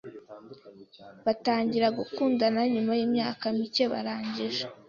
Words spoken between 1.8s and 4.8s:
gukundana nyuma yimyaka mike barangije.